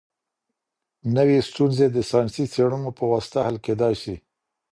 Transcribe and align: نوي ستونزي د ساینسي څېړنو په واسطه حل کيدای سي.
نوي 1.15 1.37
ستونزي 1.49 1.87
د 1.91 1.97
ساینسي 2.09 2.45
څېړنو 2.53 2.89
په 2.97 3.03
واسطه 3.11 3.39
حل 3.47 3.57
کيدای 3.65 3.93
سي. 4.03 4.15